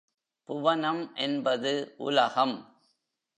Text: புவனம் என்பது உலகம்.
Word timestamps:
புவனம் 0.43 1.15
என்பது 1.15 1.93
உலகம். 1.97 2.79